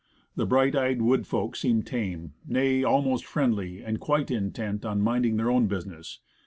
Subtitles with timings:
[0.35, 5.27] But the bright eyed woodfolk seemed tame, nay, almost friendly, and quite intent on mind
[5.27, 6.21] ing their own business.